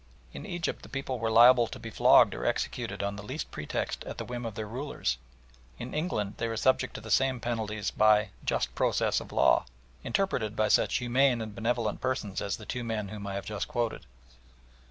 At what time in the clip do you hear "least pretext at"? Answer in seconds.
3.23-4.17